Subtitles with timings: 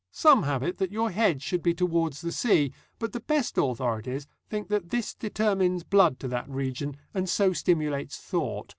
[0.09, 4.25] Some have it that your head should be towards the sea, but the best authorities
[4.49, 8.69] think that this determines blood to that region, and so stimulates thought.